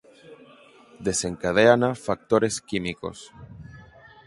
Desencadéana 1.07 1.89
factores 2.07 2.55
químicos. 2.69 3.17